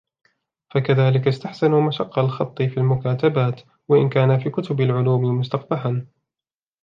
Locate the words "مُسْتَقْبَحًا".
5.39-6.05